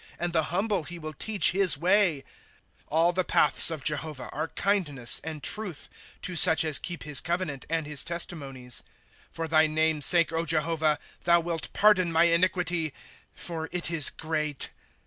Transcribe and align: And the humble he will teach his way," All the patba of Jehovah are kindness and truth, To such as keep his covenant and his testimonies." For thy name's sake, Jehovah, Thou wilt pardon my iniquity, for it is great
And 0.17 0.33
the 0.33 0.45
humble 0.45 0.81
he 0.85 0.97
will 0.97 1.13
teach 1.13 1.51
his 1.51 1.77
way," 1.77 2.23
All 2.87 3.11
the 3.11 3.23
patba 3.23 3.69
of 3.69 3.83
Jehovah 3.83 4.29
are 4.29 4.47
kindness 4.47 5.21
and 5.23 5.43
truth, 5.43 5.89
To 6.23 6.35
such 6.35 6.65
as 6.65 6.79
keep 6.79 7.03
his 7.03 7.21
covenant 7.21 7.67
and 7.69 7.85
his 7.85 8.03
testimonies." 8.03 8.81
For 9.31 9.47
thy 9.47 9.67
name's 9.67 10.07
sake, 10.07 10.31
Jehovah, 10.47 10.97
Thou 11.23 11.41
wilt 11.41 11.69
pardon 11.73 12.11
my 12.11 12.23
iniquity, 12.23 12.95
for 13.35 13.69
it 13.71 13.91
is 13.91 14.09
great 14.09 14.71